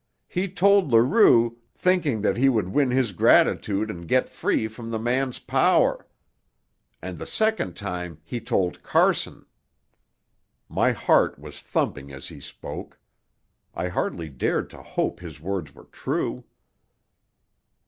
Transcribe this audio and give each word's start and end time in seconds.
He 0.27 0.49
told 0.49 0.91
Leroux, 0.91 1.59
thinking 1.75 2.21
that 2.23 2.35
he 2.35 2.49
would 2.49 2.69
win 2.69 2.89
his 2.89 3.11
gratitude 3.11 3.91
and 3.91 4.07
get 4.07 4.29
free 4.29 4.67
from 4.67 4.89
the 4.89 4.97
man's 4.97 5.37
power. 5.37 6.07
And 7.03 7.19
the 7.19 7.27
second 7.27 7.75
time 7.75 8.19
he 8.23 8.39
told 8.41 8.81
Carson." 8.81 9.45
My 10.67 10.91
heart 10.91 11.37
was 11.37 11.61
thumping 11.61 12.11
as 12.11 12.29
he 12.29 12.39
spoke. 12.39 12.99
I 13.75 13.89
hardly 13.89 14.29
dared 14.29 14.71
to 14.71 14.81
hope 14.81 15.19
his 15.19 15.39
words 15.39 15.75
were 15.75 15.85
true. 15.91 16.45